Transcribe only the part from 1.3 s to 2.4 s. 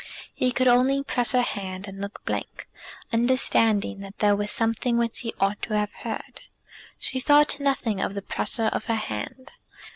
her hand, and look